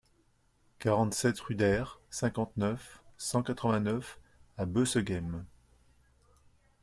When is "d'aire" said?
1.53-2.01